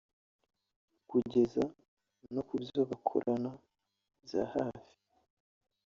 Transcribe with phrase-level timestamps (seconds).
[1.09, 1.63] kugeza
[2.33, 3.51] no kubyo bakorana
[4.23, 4.95] byahafi